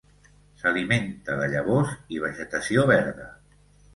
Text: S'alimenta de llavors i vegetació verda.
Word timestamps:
S'alimenta 0.61 1.35
de 1.41 1.49
llavors 1.51 1.93
i 2.17 2.21
vegetació 2.25 2.89
verda. 2.95 3.29